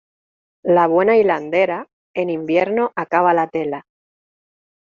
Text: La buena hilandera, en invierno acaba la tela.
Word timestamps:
La 0.63 0.87
buena 0.87 1.15
hilandera, 1.17 1.87
en 2.15 2.31
invierno 2.31 2.91
acaba 2.95 3.35
la 3.35 3.47
tela. 3.49 3.85